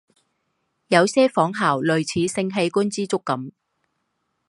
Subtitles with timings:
[0.87, 3.51] 有些仿效类似性器官之触感。